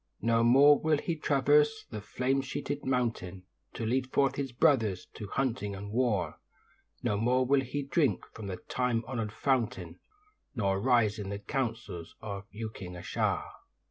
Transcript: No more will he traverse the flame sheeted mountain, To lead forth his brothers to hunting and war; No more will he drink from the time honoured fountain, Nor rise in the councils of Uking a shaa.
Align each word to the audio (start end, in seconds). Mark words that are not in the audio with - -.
No 0.23 0.43
more 0.43 0.79
will 0.79 0.97
he 0.97 1.15
traverse 1.15 1.85
the 1.91 2.01
flame 2.01 2.41
sheeted 2.41 2.83
mountain, 2.83 3.43
To 3.75 3.85
lead 3.85 4.11
forth 4.11 4.33
his 4.35 4.51
brothers 4.51 5.05
to 5.13 5.27
hunting 5.27 5.75
and 5.75 5.91
war; 5.91 6.39
No 7.03 7.17
more 7.17 7.45
will 7.45 7.61
he 7.61 7.83
drink 7.83 8.25
from 8.33 8.47
the 8.47 8.57
time 8.57 9.05
honoured 9.07 9.31
fountain, 9.31 9.99
Nor 10.55 10.79
rise 10.81 11.19
in 11.19 11.29
the 11.29 11.37
councils 11.37 12.15
of 12.19 12.47
Uking 12.51 12.95
a 12.97 13.03
shaa. 13.03 13.43